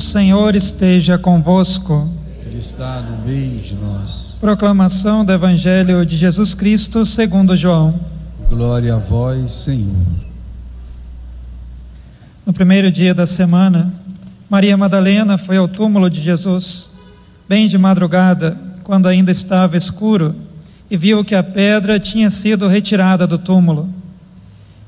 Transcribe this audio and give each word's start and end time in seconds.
O 0.00 0.02
Senhor 0.02 0.56
esteja 0.56 1.18
convosco. 1.18 2.08
Ele 2.46 2.56
está 2.56 3.02
no 3.02 3.22
meio 3.22 3.58
de 3.58 3.74
nós. 3.74 4.34
Proclamação 4.40 5.26
do 5.26 5.30
Evangelho 5.30 6.06
de 6.06 6.16
Jesus 6.16 6.54
Cristo 6.54 7.04
segundo 7.04 7.54
João. 7.54 8.00
Glória 8.48 8.94
a 8.94 8.96
vós, 8.96 9.52
Senhor. 9.52 10.06
No 12.46 12.52
primeiro 12.54 12.90
dia 12.90 13.12
da 13.12 13.26
semana, 13.26 13.92
Maria 14.48 14.74
Madalena 14.74 15.36
foi 15.36 15.58
ao 15.58 15.68
túmulo 15.68 16.08
de 16.08 16.22
Jesus, 16.22 16.92
bem 17.46 17.68
de 17.68 17.76
madrugada, 17.76 18.56
quando 18.82 19.06
ainda 19.06 19.30
estava 19.30 19.76
escuro, 19.76 20.34
e 20.90 20.96
viu 20.96 21.22
que 21.22 21.34
a 21.34 21.42
pedra 21.42 22.00
tinha 22.00 22.30
sido 22.30 22.68
retirada 22.68 23.26
do 23.26 23.36
túmulo. 23.36 23.86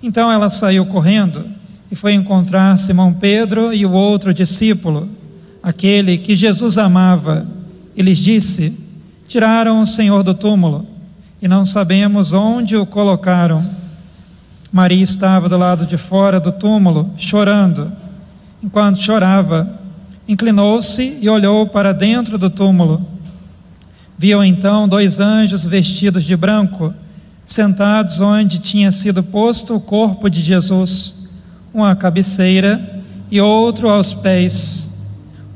Então 0.03 0.33
ela 0.33 0.49
saiu 0.49 0.87
correndo 0.87 1.45
e 1.93 1.95
foi 1.95 2.15
encontrar 2.15 2.79
Simão 2.79 3.13
Pedro 3.13 3.71
e 3.71 3.85
o 3.85 3.93
outro 3.93 4.33
discípulo, 4.33 5.11
aquele 5.63 6.17
que 6.17 6.35
Jesus 6.35 6.79
amava, 6.79 7.47
e 7.95 8.01
lhes 8.01 8.17
disse: 8.17 8.73
Tiraram 9.29 9.83
o 9.83 9.87
Senhor 9.87 10.23
do 10.23 10.33
túmulo 10.33 10.87
e 11.43 11.47
não 11.47 11.67
sabemos 11.67 12.33
onde 12.33 12.75
o 12.75 12.87
colocaram. 12.87 13.63
Maria 14.73 15.03
estava 15.03 15.51
do 15.51 15.59
lado 15.59 15.85
de 15.85 15.99
fora 15.99 16.41
do 16.41 16.51
túmulo, 16.51 17.11
chorando. 17.19 17.93
Enquanto 18.63 19.03
chorava, 19.03 19.79
inclinou-se 20.27 21.19
e 21.21 21.29
olhou 21.29 21.67
para 21.67 21.93
dentro 21.93 22.39
do 22.39 22.49
túmulo. 22.49 23.07
Viu 24.17 24.43
então 24.43 24.89
dois 24.89 25.21
anjos 25.21 25.67
vestidos 25.67 26.25
de 26.25 26.35
branco, 26.39 26.95
sentados 27.45 28.19
onde 28.19 28.61
tinha 28.61 28.91
sido 28.91 29.23
posto 29.23 29.75
o 29.75 29.81
corpo 29.81 30.31
de 30.31 30.41
Jesus, 30.41 31.22
um 31.75 31.85
à 31.85 31.97
cabeceira 31.97 33.03
e 33.31 33.41
outro 33.41 33.89
aos 33.89 34.15
pés. 34.15 34.91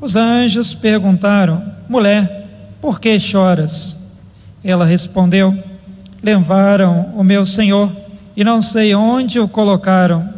Os 0.01 0.17
anjos 0.17 0.75
perguntaram: 0.75 1.63
Mulher, 1.89 2.47
por 2.81 3.01
que 3.01 3.19
choras? 3.19 3.99
Ela 4.65 4.85
respondeu: 4.85 5.57
Levaram 6.23 7.13
o 7.17 7.23
meu 7.23 7.45
Senhor 7.45 7.91
e 8.37 8.45
não 8.45 8.61
sei 8.63 8.95
onde 8.95 9.39
o 9.39 9.49
colocaram. 9.49 10.29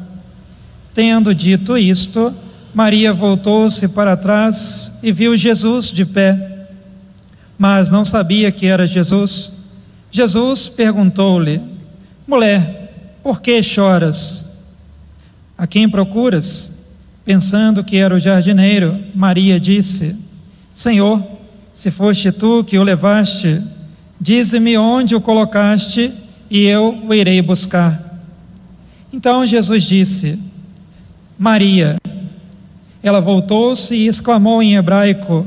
Tendo 0.95 1.35
dito 1.35 1.79
isto, 1.79 2.35
Maria 2.75 3.13
voltou-se 3.13 3.87
para 3.89 4.17
trás 4.17 4.93
e 5.03 5.13
viu 5.13 5.37
Jesus 5.37 5.87
de 5.87 6.05
pé, 6.05 6.67
mas 7.57 7.91
não 7.91 8.05
sabia 8.05 8.51
que 8.53 8.67
era 8.67 8.87
Jesus. 8.87 9.53
Jesus 10.11 10.69
perguntou-lhe: 10.69 11.61
Mulher, 12.27 13.19
por 13.23 13.41
que 13.41 13.63
choras? 13.63 14.48
A 15.59 15.67
quem 15.67 15.89
procuras? 15.89 16.73
Pensando 17.25 17.83
que 17.83 17.97
era 17.97 18.15
o 18.15 18.21
jardineiro, 18.21 18.97
Maria 19.13 19.59
disse: 19.59 20.15
Senhor, 20.73 21.21
se 21.75 21.91
foste 21.91 22.31
tu 22.31 22.63
que 22.63 22.79
o 22.79 22.83
levaste, 22.85 23.61
dize-me 24.21 24.79
onde 24.79 25.17
o 25.17 25.21
colocaste 25.21 26.13
e 26.49 26.65
eu 26.65 27.03
o 27.07 27.13
irei 27.13 27.43
buscar. 27.43 28.23
Então 29.13 29.45
Jesus 29.45 29.83
disse: 29.83 30.39
Maria. 31.37 31.97
Ela 33.03 33.21
voltou-se 33.21 33.95
e 33.95 34.07
exclamou 34.07 34.63
em 34.63 34.77
hebraico: 34.77 35.47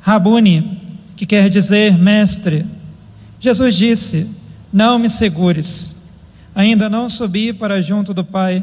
Rabuni, 0.00 0.80
que 1.16 1.26
quer 1.26 1.50
dizer 1.50 1.98
mestre. 1.98 2.64
Jesus 3.38 3.74
disse: 3.74 4.26
Não 4.72 4.98
me 4.98 5.10
segures, 5.10 5.94
ainda 6.54 6.88
não 6.88 7.08
subi 7.08 7.52
para 7.52 7.82
junto 7.82 8.14
do 8.14 8.24
Pai, 8.24 8.62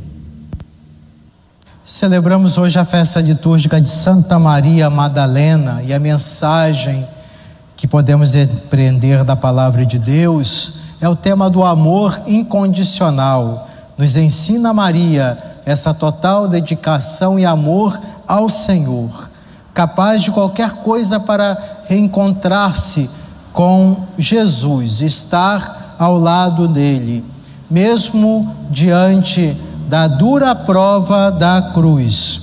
Celebramos 1.91 2.57
hoje 2.57 2.79
a 2.79 2.85
festa 2.85 3.19
litúrgica 3.19 3.81
de 3.81 3.89
Santa 3.89 4.39
Maria 4.39 4.89
Madalena 4.89 5.83
e 5.83 5.93
a 5.93 5.99
mensagem 5.99 7.05
que 7.75 7.85
podemos 7.85 8.31
depreender 8.31 9.25
da 9.25 9.35
palavra 9.35 9.85
de 9.85 9.99
Deus 9.99 10.75
é 11.01 11.09
o 11.09 11.17
tema 11.17 11.49
do 11.49 11.65
amor 11.65 12.21
incondicional. 12.25 13.67
Nos 13.97 14.15
ensina 14.15 14.71
Maria 14.71 15.37
essa 15.65 15.93
total 15.93 16.47
dedicação 16.47 17.37
e 17.37 17.45
amor 17.45 17.99
ao 18.25 18.47
Senhor, 18.47 19.29
capaz 19.73 20.23
de 20.23 20.31
qualquer 20.31 20.75
coisa 20.75 21.19
para 21.19 21.81
reencontrar-se 21.89 23.09
com 23.51 23.97
Jesus, 24.17 25.01
estar 25.01 25.97
ao 25.99 26.17
lado 26.17 26.69
dele, 26.69 27.21
mesmo 27.69 28.49
diante 28.69 29.57
da 29.91 30.07
dura 30.07 30.55
prova 30.55 31.29
da 31.29 31.71
cruz. 31.73 32.39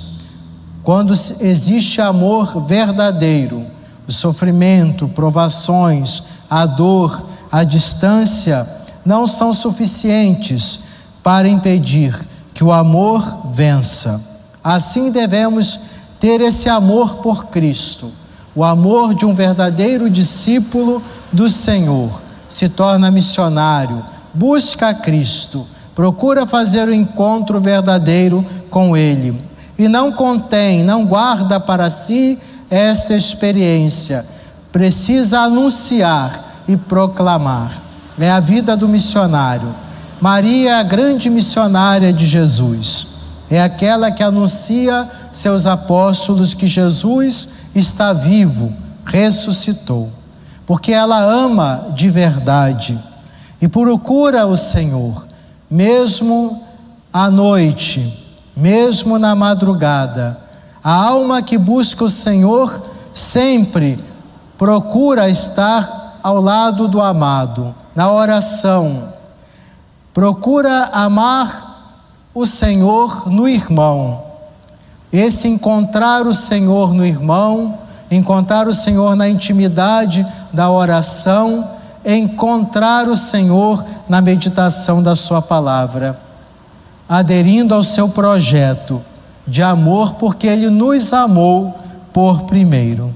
Quando 0.83 1.15
existe 1.41 1.99
amor 1.99 2.63
verdadeiro, 2.67 3.65
o 4.07 4.13
sofrimento, 4.13 5.09
provações, 5.09 6.23
a 6.51 6.67
dor, 6.67 7.25
a 7.51 7.65
distância 7.65 8.69
não 9.03 9.27
são 9.27 9.55
suficientes 9.55 10.81
para 11.23 11.49
impedir 11.49 12.15
que 12.53 12.63
o 12.63 12.71
amor 12.71 13.47
vença. 13.51 14.23
Assim 14.63 15.11
devemos 15.11 15.81
ter 16.21 16.43
esse 16.43 16.69
amor 16.69 17.17
por 17.17 17.47
Cristo. 17.47 18.13
O 18.55 18.63
amor 18.63 19.15
de 19.15 19.25
um 19.25 19.35
verdadeiro 19.35 20.11
discípulo 20.11 21.03
do 21.33 21.49
Senhor 21.49 22.21
se 22.47 22.69
torna 22.69 23.11
missionário, 23.11 24.05
busca 24.35 24.93
Cristo, 24.93 25.67
procura 25.99 26.47
fazer 26.47 26.87
o 26.87 26.95
encontro 26.95 27.61
verdadeiro 27.61 28.47
com 28.71 28.97
Ele 28.97 29.37
e 29.77 29.89
não 29.89 30.13
contém, 30.13 30.85
não 30.85 31.05
guarda 31.05 31.59
para 31.59 31.91
si 31.91 32.39
essa 32.71 33.17
experiência, 33.17 34.25
precisa 34.71 35.41
anunciar 35.41 36.63
e 36.69 36.77
proclamar. 36.77 37.83
É 38.17 38.31
a 38.31 38.39
vida 38.39 38.77
do 38.77 38.87
missionário. 38.89 39.75
Maria 40.21 40.71
é 40.71 40.75
a 40.75 40.85
grande 40.85 41.29
missionária 41.29 42.13
de 42.13 42.29
Jesus. 42.29 43.09
É 43.51 43.61
aquela 43.61 44.13
que 44.13 44.23
anuncia 44.23 45.09
seus 45.33 45.67
apóstolos 45.67 46.55
que 46.55 46.69
Jesus 46.69 47.49
está 47.75 48.13
vivo, 48.13 48.73
ressuscitou. 49.05 50.11
Porque 50.65 50.93
ela 50.93 51.19
ama 51.19 51.89
de 51.93 52.09
verdade 52.09 52.97
e 53.61 53.67
procura 53.67 54.47
o 54.47 54.57
Senhor, 54.57 55.27
mesmo 55.71 56.63
à 57.13 57.31
noite, 57.31 58.37
mesmo 58.57 59.19
na 59.19 59.35
madrugada. 59.35 60.39
A 60.83 60.93
alma 60.93 61.43
que 61.43 61.59
busca 61.59 62.05
o 62.05 62.11
Senhor 62.11 62.83
sempre 63.13 64.03
procura 64.57 65.29
estar 65.29 66.19
ao 66.23 66.41
lado 66.41 66.89
do 66.89 67.01
amado, 67.01 67.75
na 67.95 68.11
oração 68.11 69.09
Procura 70.19 70.91
amar 70.93 72.01
o 72.35 72.45
Senhor 72.45 73.31
no 73.31 73.47
irmão. 73.47 74.21
Esse 75.13 75.47
encontrar 75.47 76.27
o 76.27 76.35
Senhor 76.35 76.93
no 76.93 77.07
irmão, 77.07 77.79
encontrar 78.11 78.67
o 78.67 78.75
Senhor 78.75 79.15
na 79.15 79.29
intimidade 79.29 80.27
da 80.53 80.69
oração, 80.73 81.69
encontrar 82.05 83.07
o 83.07 83.17
Senhor 83.17 83.85
na 84.09 84.21
meditação 84.21 85.03
da 85.03 85.15
Sua 85.15 85.43
palavra, 85.43 86.19
aderindo 87.09 87.75
ao 87.75 87.83
seu 87.83 88.09
projeto 88.09 89.03
de 89.47 89.63
amor, 89.63 90.15
porque 90.15 90.47
Ele 90.47 90.71
nos 90.71 91.13
amou 91.13 91.77
por 92.13 92.43
primeiro. 92.43 93.15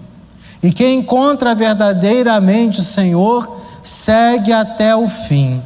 E 0.63 0.73
quem 0.73 1.01
encontra 1.01 1.55
verdadeiramente 1.55 2.81
o 2.81 2.85
Senhor 2.85 3.61
segue 3.83 4.53
até 4.53 4.95
o 4.95 5.09
fim 5.09 5.63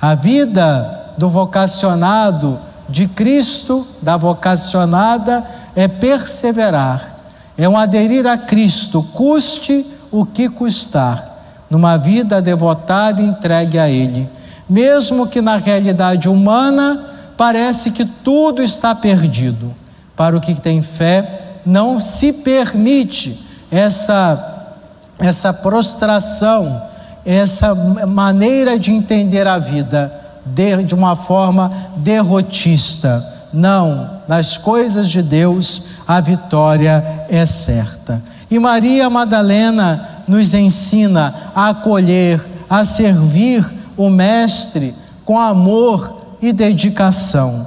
a 0.00 0.14
vida 0.14 1.12
do 1.18 1.28
vocacionado 1.28 2.58
de 2.88 3.08
Cristo, 3.08 3.86
da 4.00 4.16
vocacionada, 4.16 5.44
é 5.74 5.88
perseverar, 5.88 7.16
é 7.56 7.68
um 7.68 7.76
aderir 7.76 8.26
a 8.26 8.38
Cristo, 8.38 9.02
custe 9.12 9.84
o 10.10 10.24
que 10.24 10.48
custar, 10.48 11.64
numa 11.68 11.96
vida 11.96 12.40
devotada 12.40 13.20
entregue 13.20 13.78
a 13.78 13.88
Ele. 13.88 14.28
Mesmo 14.68 15.26
que 15.26 15.40
na 15.40 15.56
realidade 15.56 16.28
humana 16.28 17.04
parece 17.36 17.90
que 17.90 18.04
tudo 18.04 18.62
está 18.62 18.94
perdido, 18.94 19.74
para 20.16 20.36
o 20.36 20.40
que 20.40 20.60
tem 20.60 20.82
fé, 20.82 21.60
não 21.64 22.00
se 22.00 22.32
permite 22.32 23.40
essa, 23.70 24.74
essa 25.18 25.52
prostração 25.52 26.88
essa 27.28 27.74
maneira 27.74 28.78
de 28.78 28.90
entender 28.90 29.46
a 29.46 29.58
vida 29.58 30.10
de, 30.46 30.82
de 30.82 30.94
uma 30.94 31.14
forma 31.14 31.70
derrotista. 31.96 33.22
Não, 33.52 34.22
nas 34.26 34.56
coisas 34.56 35.10
de 35.10 35.20
Deus 35.20 35.82
a 36.06 36.22
vitória 36.22 37.26
é 37.28 37.44
certa. 37.44 38.22
E 38.50 38.58
Maria 38.58 39.10
Madalena 39.10 40.22
nos 40.26 40.54
ensina 40.54 41.34
a 41.54 41.68
acolher, 41.68 42.42
a 42.68 42.82
servir 42.82 43.77
o 43.98 44.08
Mestre 44.08 44.94
com 45.24 45.38
amor 45.38 46.16
e 46.40 46.52
dedicação, 46.52 47.66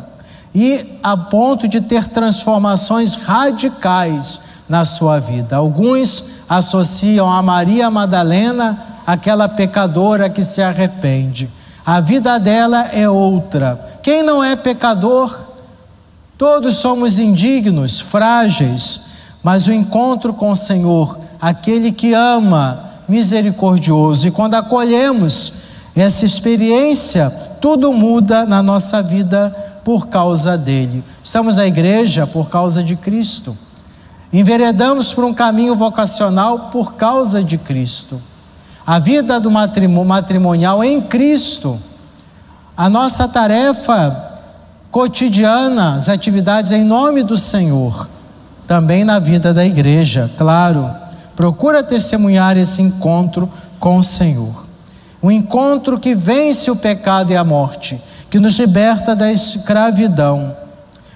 e 0.56 0.98
a 1.04 1.16
ponto 1.16 1.68
de 1.68 1.82
ter 1.82 2.06
transformações 2.08 3.16
radicais 3.16 4.42
na 4.68 4.86
sua 4.86 5.20
vida. 5.20 5.58
Alguns 5.58 6.24
associam 6.50 7.30
a 7.30 7.42
Maria 7.42 7.92
Madalena 7.92 8.82
aquela 9.06 9.48
pecadora 9.48 10.30
que 10.30 10.44
se 10.44 10.62
arrepende. 10.62 11.50
A 11.86 12.00
vida 12.00 12.40
dela 12.40 12.88
é 12.94 13.10
outra. 13.10 14.00
Quem 14.02 14.24
não 14.24 14.44
é 14.44 14.56
pecador? 14.56 15.38
Todos 16.38 16.76
somos 16.76 17.20
indignos, 17.20 18.00
frágeis, 18.00 19.02
mas 19.44 19.68
o 19.68 19.74
encontro 19.74 20.34
com 20.34 20.52
o 20.52 20.56
Senhor, 20.56 21.20
aquele 21.40 21.92
que 21.92 22.14
ama, 22.14 22.92
misericordioso, 23.08 24.28
e 24.28 24.32
quando 24.32 24.56
acolhemos 24.56 25.54
essa 25.96 26.26
experiência, 26.26 27.30
tudo 27.60 27.92
muda 27.92 28.46
na 28.46 28.64
nossa 28.64 29.02
vida 29.02 29.50
por 29.84 30.08
causa 30.08 30.58
dele. 30.58 31.04
Estamos 31.24 31.58
na 31.58 31.68
igreja 31.68 32.26
por 32.26 32.50
causa 32.50 32.84
de 32.84 32.96
Cristo. 32.96 33.58
Enveredamos 34.32 35.12
por 35.12 35.26
um 35.26 35.34
caminho 35.34 35.76
vocacional 35.76 36.70
por 36.72 36.94
causa 36.94 37.44
de 37.44 37.58
Cristo. 37.58 38.22
A 38.88 38.98
vida 39.00 39.40
do 39.40 39.52
matrimonial 39.52 40.84
em 40.84 41.02
Cristo. 41.02 41.78
A 42.76 42.90
nossa 42.90 43.28
tarefa 43.28 44.30
cotidiana, 44.90 45.96
as 45.96 46.08
atividades 46.08 46.72
em 46.72 46.84
nome 46.84 47.24
do 47.24 47.36
Senhor. 47.36 48.10
Também 48.66 49.04
na 49.04 49.20
vida 49.20 49.54
da 49.54 49.66
igreja, 49.66 50.32
claro. 50.38 50.90
Procura 51.36 51.84
testemunhar 51.84 52.58
esse 52.58 52.82
encontro 52.82 53.50
com 53.80 53.98
o 53.98 54.04
Senhor. 54.04 54.71
Um 55.22 55.30
encontro 55.30 56.00
que 56.00 56.16
vence 56.16 56.72
o 56.72 56.76
pecado 56.76 57.32
e 57.32 57.36
a 57.36 57.44
morte, 57.44 58.02
que 58.30 58.40
nos 58.40 58.58
liberta 58.58 59.16
da 59.16 59.32
escravidão. 59.32 60.56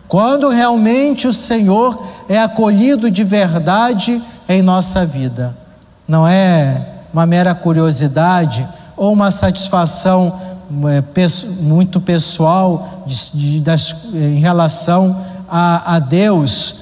Quando 0.07 0.50
realmente 0.50 1.28
o 1.28 1.34
Senhor 1.34 2.06
é 2.30 2.40
acolhido 2.40 3.10
de 3.10 3.24
verdade 3.24 4.22
em 4.48 4.62
nossa 4.62 5.06
vida. 5.06 5.56
Não 6.07 6.28
é 6.28 6.88
uma 7.12 7.25
mera 7.25 7.56
curiosidade 7.56 8.68
ou 8.96 9.12
uma 9.12 9.31
satisfação 9.31 10.40
é, 10.88 11.04
muito 11.62 12.02
pessoal 12.02 13.06
em 14.13 14.40
relação 14.40 15.25
a, 15.50 15.96
a 15.96 16.00
Deus, 16.00 16.75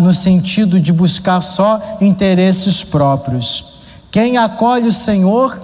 no 0.00 0.12
sentido 0.12 0.78
de 0.78 0.92
buscar 0.92 1.40
só 1.40 1.80
interesses 2.00 2.84
próprios. 2.84 3.64
Quem 4.10 4.36
acolhe 4.36 4.88
o 4.88 4.92
Senhor 4.92 5.58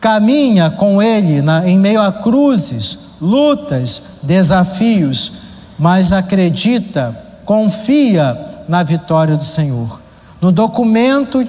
caminha 0.00 0.70
com 0.70 1.02
Ele 1.02 1.42
na, 1.42 1.68
em 1.68 1.78
meio 1.78 2.00
a 2.00 2.12
cruzes, 2.12 2.98
lutas, 3.20 4.02
desafios, 4.22 5.32
mas 5.78 6.12
acredita, 6.12 7.16
confia 7.44 8.38
na 8.68 8.82
vitória 8.82 9.36
do 9.36 9.44
Senhor. 9.44 10.00
No 10.40 10.52
documento 10.52 11.46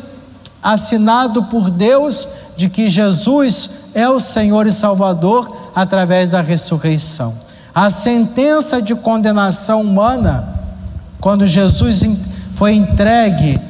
assinado 0.62 1.44
por 1.44 1.70
Deus 1.70 2.28
de 2.56 2.70
que 2.70 2.90
Jesus 2.90 3.70
é 3.94 4.10
o 4.10 4.20
Senhor 4.20 4.68
e 4.68 4.72
Salvador 4.72 5.72
através 5.76 6.32
da 6.32 6.42
ressurreição. 6.42 7.34
A 7.74 7.90
sentença 7.90 8.82
de 8.82 8.96
condenação 8.96 9.82
humana, 9.82 10.56
quando 11.22 11.46
Jesus 11.46 12.04
foi 12.54 12.74
entregue 12.74 13.62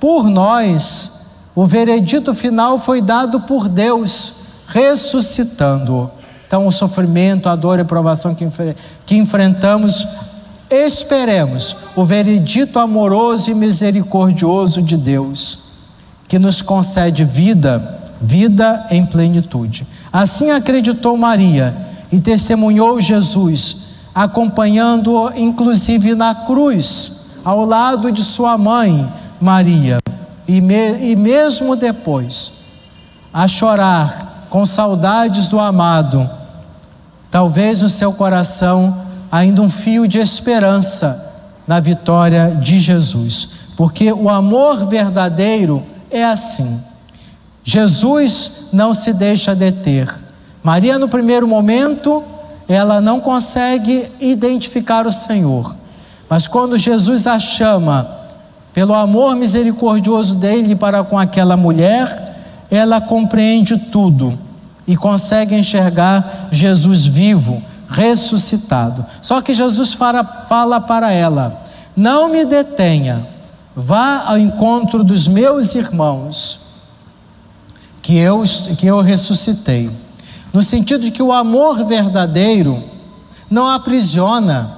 por 0.00 0.28
nós, 0.28 1.17
o 1.60 1.66
veredito 1.66 2.36
final 2.36 2.78
foi 2.78 3.02
dado 3.02 3.40
por 3.40 3.68
Deus, 3.68 4.34
ressuscitando-o. 4.68 6.08
Então, 6.46 6.68
o 6.68 6.70
sofrimento, 6.70 7.48
a 7.48 7.56
dor 7.56 7.80
e 7.80 7.82
a 7.82 7.84
provação 7.84 8.32
que, 8.32 8.46
que 9.04 9.16
enfrentamos 9.16 10.06
Esperemos 10.70 11.74
o 11.96 12.04
veredito 12.04 12.78
amoroso 12.78 13.50
e 13.50 13.54
misericordioso 13.54 14.80
de 14.80 14.96
Deus, 14.96 15.58
que 16.28 16.38
nos 16.38 16.62
concede 16.62 17.24
vida, 17.24 17.98
vida 18.20 18.86
em 18.92 19.04
plenitude. 19.04 19.84
Assim 20.12 20.52
acreditou 20.52 21.16
Maria 21.16 21.74
e 22.12 22.20
testemunhou 22.20 23.00
Jesus, 23.00 23.78
acompanhando-o 24.14 25.32
inclusive 25.36 26.14
na 26.14 26.36
cruz, 26.36 27.12
ao 27.44 27.64
lado 27.64 28.12
de 28.12 28.22
sua 28.22 28.56
mãe, 28.56 29.12
Maria, 29.40 29.98
e, 30.48 30.62
me, 30.62 31.12
e 31.12 31.14
mesmo 31.14 31.76
depois, 31.76 32.52
a 33.32 33.46
chorar 33.46 34.46
com 34.48 34.64
saudades 34.64 35.48
do 35.48 35.60
amado, 35.60 36.28
talvez 37.30 37.82
o 37.82 37.88
seu 37.88 38.14
coração 38.14 39.02
ainda 39.30 39.60
um 39.60 39.68
fio 39.68 40.08
de 40.08 40.18
esperança 40.18 41.26
na 41.66 41.78
vitória 41.78 42.56
de 42.58 42.78
Jesus, 42.78 43.48
porque 43.76 44.10
o 44.10 44.30
amor 44.30 44.86
verdadeiro 44.86 45.84
é 46.10 46.24
assim. 46.24 46.82
Jesus 47.62 48.68
não 48.72 48.94
se 48.94 49.12
deixa 49.12 49.54
deter. 49.54 50.08
Maria, 50.62 50.98
no 50.98 51.08
primeiro 51.08 51.46
momento, 51.46 52.24
ela 52.66 53.02
não 53.02 53.20
consegue 53.20 54.10
identificar 54.18 55.06
o 55.06 55.12
Senhor, 55.12 55.76
mas 56.28 56.46
quando 56.46 56.78
Jesus 56.78 57.26
a 57.26 57.38
chama, 57.38 58.17
pelo 58.78 58.94
amor 58.94 59.34
misericordioso 59.34 60.36
dele 60.36 60.76
para 60.76 61.02
com 61.02 61.18
aquela 61.18 61.56
mulher, 61.56 62.62
ela 62.70 63.00
compreende 63.00 63.76
tudo 63.76 64.38
e 64.86 64.96
consegue 64.96 65.56
enxergar 65.56 66.46
Jesus 66.52 67.04
vivo, 67.04 67.60
ressuscitado. 67.88 69.04
Só 69.20 69.42
que 69.42 69.52
Jesus 69.52 69.94
fala, 69.94 70.22
fala 70.22 70.80
para 70.80 71.10
ela: 71.10 71.60
Não 71.96 72.28
me 72.28 72.44
detenha, 72.44 73.26
vá 73.74 74.22
ao 74.24 74.38
encontro 74.38 75.02
dos 75.02 75.26
meus 75.26 75.74
irmãos, 75.74 76.60
que 78.00 78.16
eu, 78.16 78.44
que 78.78 78.86
eu 78.86 79.00
ressuscitei. 79.00 79.90
No 80.52 80.62
sentido 80.62 81.02
de 81.02 81.10
que 81.10 81.20
o 81.20 81.32
amor 81.32 81.84
verdadeiro 81.84 82.80
não 83.50 83.66
aprisiona, 83.66 84.70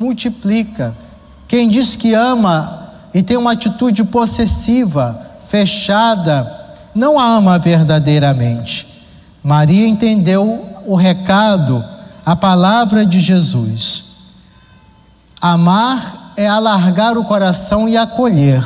multiplica. 0.00 0.96
Quem 1.46 1.68
diz 1.68 1.96
que 1.96 2.14
ama 2.14 2.75
e 3.16 3.22
tem 3.22 3.38
uma 3.38 3.52
atitude 3.52 4.04
possessiva, 4.04 5.18
fechada, 5.48 6.66
não 6.94 7.18
ama 7.18 7.58
verdadeiramente. 7.58 8.86
Maria 9.42 9.88
entendeu 9.88 10.66
o 10.84 10.94
recado 10.94 11.82
a 12.26 12.36
palavra 12.36 13.06
de 13.06 13.18
Jesus. 13.18 14.04
Amar 15.40 16.34
é 16.36 16.46
alargar 16.46 17.16
o 17.16 17.24
coração 17.24 17.88
e 17.88 17.96
acolher. 17.96 18.62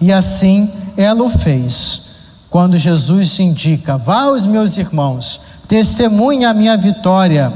E 0.00 0.12
assim 0.12 0.68
ela 0.96 1.22
o 1.22 1.30
fez. 1.30 2.10
Quando 2.50 2.76
Jesus 2.76 3.38
indica: 3.38 3.96
Vá 3.96 4.22
aos 4.22 4.46
meus 4.46 4.78
irmãos, 4.78 5.40
testemunha 5.68 6.50
a 6.50 6.54
minha 6.54 6.76
vitória, 6.76 7.52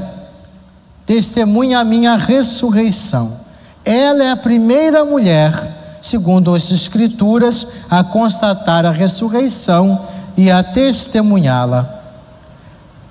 testemunha 1.05 1.79
a 1.79 1.83
minha 1.83 2.15
ressurreição. 2.15 3.37
Ela 3.83 4.23
é 4.23 4.31
a 4.31 4.37
primeira 4.37 5.03
mulher, 5.03 5.74
segundo 6.05 6.53
as 6.53 6.71
Escrituras, 6.71 7.67
a 7.89 8.03
constatar 8.03 8.85
a 8.85 8.91
ressurreição 8.91 9.99
e 10.37 10.51
a 10.51 10.61
testemunhá-la. 10.61 12.03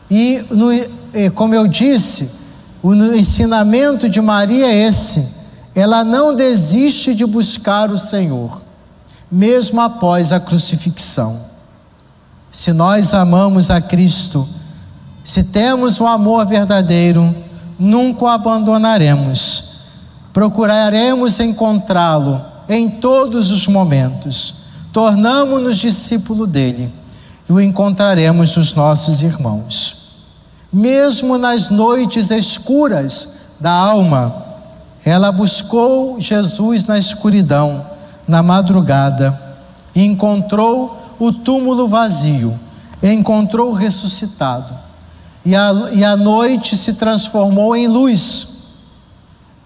E 0.09 0.45
no 0.51 0.69
como 1.35 1.55
eu 1.55 1.67
disse, 1.67 2.31
o 2.81 2.95
ensinamento 2.95 4.09
de 4.09 4.21
Maria 4.21 4.67
é 4.67 4.87
esse: 4.87 5.27
ela 5.75 6.05
não 6.05 6.37
desiste 6.37 7.15
de 7.15 7.27
buscar 7.27 7.91
o 7.91 7.99
Senhor, 7.99 8.63
mesmo 9.31 9.81
após 9.81 10.33
a 10.33 10.39
crucifixão. 10.39 11.41
Se 12.49 12.73
nós 12.73 13.13
amamos 13.13 13.71
a 13.71 13.81
Cristo, 13.81 14.49
se 15.25 15.43
temos 15.43 15.99
o 15.99 16.07
amor 16.07 16.47
verdadeiro, 16.47 17.35
nunca 17.77 18.25
o 18.25 18.29
abandonaremos. 18.29 19.65
Procuraremos 20.33 21.41
encontrá-lo 21.41 22.53
em 22.68 22.88
todos 22.88 23.50
os 23.50 23.66
momentos. 23.66 24.54
Tornamos-nos 24.92 25.76
discípulo 25.76 26.47
dele 26.47 26.92
e 27.49 27.52
o 27.52 27.61
encontraremos 27.61 28.56
nos 28.56 28.75
nossos 28.75 29.23
irmãos 29.23 30.04
mesmo 30.75 31.38
nas 31.38 31.71
noites 31.71 32.33
escuras 32.33 33.28
da 33.61 33.71
alma. 33.71 34.44
Ela 35.04 35.30
buscou 35.30 36.21
Jesus 36.21 36.85
na 36.85 36.99
escuridão, 36.99 37.87
na 38.26 38.42
madrugada, 38.42 39.40
e 39.94 40.04
encontrou 40.04 41.14
o 41.21 41.30
túmulo 41.30 41.87
vazio. 41.87 42.59
encontrou 43.00 43.73
ressuscitado, 43.73 44.75
e 45.44 45.54
a, 45.54 45.90
e 45.92 46.02
a 46.02 46.16
noite 46.16 46.75
se 46.76 46.94
transformou 46.94 47.76
em 47.76 47.87
luz, 47.87 48.49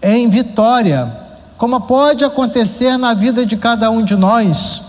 em 0.03 0.29
vitória, 0.29 1.09
como 1.59 1.81
pode 1.81 2.23
acontecer 2.23 2.97
na 2.97 3.13
vida 3.13 3.45
de 3.45 3.57
cada 3.57 3.91
um 3.91 4.01
de 4.01 4.15
nós. 4.15 4.81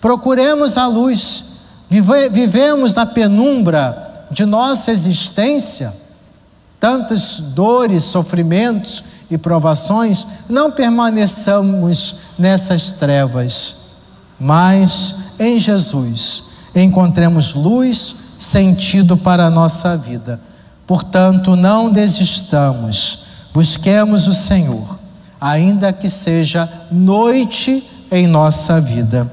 Procuremos 0.00 0.76
a 0.76 0.84
luz, 0.88 1.44
vive, 1.88 2.28
vivemos 2.28 2.92
na 2.92 3.06
penumbra 3.06 4.26
de 4.28 4.44
nossa 4.44 4.90
existência, 4.90 5.94
tantas 6.80 7.38
dores, 7.38 8.02
sofrimentos 8.02 9.04
e 9.30 9.38
provações, 9.38 10.26
não 10.48 10.72
permaneçamos 10.72 12.16
nessas 12.36 12.94
trevas, 12.94 13.76
mas 14.40 15.34
em 15.38 15.60
Jesus 15.60 16.44
encontremos 16.74 17.54
luz, 17.54 18.16
sentido 18.40 19.16
para 19.16 19.46
a 19.46 19.50
nossa 19.50 19.96
vida. 19.96 20.40
Portanto, 20.84 21.54
não 21.54 21.92
desistamos, 21.92 23.20
busquemos 23.54 24.26
o 24.26 24.32
Senhor, 24.32 24.97
ainda 25.40 25.92
que 25.92 26.10
seja 26.10 26.68
noite 26.90 27.82
em 28.10 28.26
nossa 28.26 28.80
vida. 28.80 29.30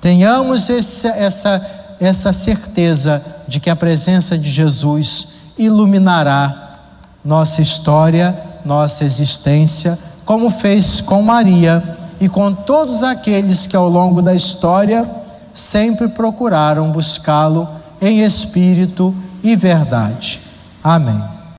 Tenhamos 0.00 0.70
esse, 0.70 1.06
essa, 1.08 1.64
essa 2.00 2.32
certeza 2.32 3.22
de 3.46 3.60
que 3.60 3.70
a 3.70 3.76
presença 3.76 4.36
de 4.38 4.50
Jesus 4.50 5.28
iluminará 5.58 6.78
nossa 7.24 7.60
história, 7.60 8.38
nossa 8.64 9.04
existência, 9.04 9.98
como 10.24 10.48
fez 10.48 11.00
com 11.00 11.22
Maria 11.22 11.96
e 12.20 12.28
com 12.28 12.52
todos 12.52 13.02
aqueles 13.02 13.66
que 13.66 13.76
ao 13.76 13.88
longo 13.88 14.22
da 14.22 14.34
história 14.34 15.08
sempre 15.52 16.08
procuraram 16.08 16.92
buscá-lo 16.92 17.68
em 18.00 18.20
espírito 18.20 19.14
e 19.42 19.56
verdade. 19.56 20.40
Amém. 20.82 21.39